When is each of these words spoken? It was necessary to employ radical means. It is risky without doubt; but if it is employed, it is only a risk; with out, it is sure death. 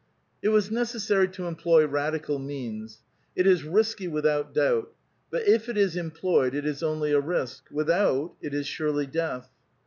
It 0.41 0.49
was 0.49 0.71
necessary 0.71 1.27
to 1.27 1.45
employ 1.45 1.85
radical 1.85 2.39
means. 2.39 3.03
It 3.35 3.45
is 3.45 3.63
risky 3.63 4.07
without 4.07 4.51
doubt; 4.51 4.91
but 5.29 5.47
if 5.47 5.69
it 5.69 5.77
is 5.77 5.95
employed, 5.95 6.55
it 6.55 6.65
is 6.65 6.81
only 6.81 7.11
a 7.11 7.19
risk; 7.19 7.65
with 7.69 7.87
out, 7.91 8.33
it 8.41 8.51
is 8.51 8.65
sure 8.65 9.05
death. 9.05 9.47